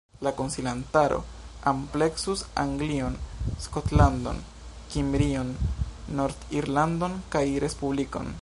[0.25, 1.17] La konsilantaro
[1.71, 3.19] ampleksus Anglion,
[3.67, 4.41] Skotlandon,
[4.95, 5.53] Kimrion,
[6.21, 8.39] Nord-Irlandon kaj la Respublikon.